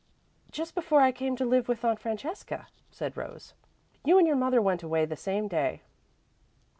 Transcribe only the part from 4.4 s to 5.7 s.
went away the same